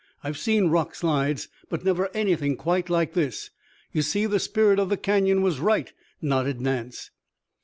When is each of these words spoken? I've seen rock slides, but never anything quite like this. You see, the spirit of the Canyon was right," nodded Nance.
I've 0.23 0.35
seen 0.39 0.69
rock 0.69 0.95
slides, 0.95 1.47
but 1.69 1.85
never 1.85 2.09
anything 2.15 2.57
quite 2.57 2.89
like 2.89 3.13
this. 3.13 3.51
You 3.91 4.01
see, 4.01 4.25
the 4.25 4.39
spirit 4.39 4.79
of 4.79 4.89
the 4.89 4.97
Canyon 4.97 5.43
was 5.43 5.59
right," 5.59 5.93
nodded 6.19 6.59
Nance. 6.59 7.11